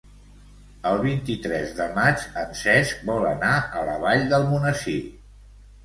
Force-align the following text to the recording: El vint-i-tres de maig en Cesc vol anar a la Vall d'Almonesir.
El 0.91 0.97
vint-i-tres 1.03 1.75
de 1.81 1.87
maig 1.99 2.25
en 2.47 2.57
Cesc 2.63 3.07
vol 3.13 3.31
anar 3.35 3.55
a 3.83 3.87
la 3.93 4.03
Vall 4.09 4.29
d'Almonesir. 4.35 5.03